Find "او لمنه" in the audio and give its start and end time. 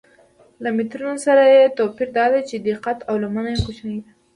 3.09-3.49